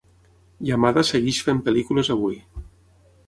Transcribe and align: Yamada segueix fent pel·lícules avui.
Yamada 0.69 1.03
segueix 1.09 1.41
fent 1.49 1.61
pel·lícules 1.67 2.11
avui. 2.17 2.39